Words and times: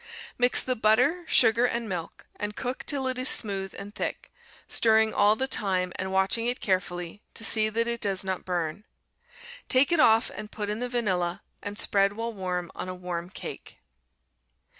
Mix 0.39 0.63
the 0.63 0.75
butter, 0.75 1.25
sugar, 1.27 1.67
and 1.67 1.87
milk, 1.87 2.25
and 2.37 2.55
cook 2.55 2.83
till 2.87 3.05
it 3.05 3.19
is 3.19 3.29
smooth 3.29 3.75
and 3.77 3.93
thick, 3.93 4.33
stirring 4.67 5.13
all 5.13 5.35
the 5.35 5.47
time 5.47 5.93
and 5.97 6.11
watching 6.11 6.47
it 6.47 6.59
carefully 6.59 7.21
to 7.35 7.45
see 7.45 7.69
that 7.69 7.87
it 7.87 8.01
does 8.01 8.23
not 8.23 8.43
burn; 8.43 8.83
take 9.69 9.91
it 9.91 9.99
off 9.99 10.31
and 10.33 10.51
put 10.51 10.71
in 10.71 10.79
the 10.79 10.89
vanilla, 10.89 11.43
and 11.61 11.77
spread 11.77 12.13
while 12.13 12.33
warm 12.33 12.71
on 12.73 12.89
a 12.89 12.95
warm 12.95 13.29
cake. 13.29 13.77